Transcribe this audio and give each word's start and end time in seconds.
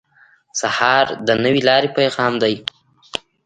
سهار 0.59 1.05
د 1.27 1.29
نوې 1.43 1.61
لارې 1.69 1.89
پیغام 1.97 2.33
دی. 2.43 2.55